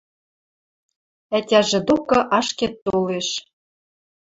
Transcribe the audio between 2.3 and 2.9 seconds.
ашкед